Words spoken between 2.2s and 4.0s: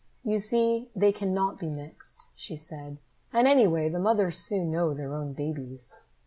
she said. "And, anyway, the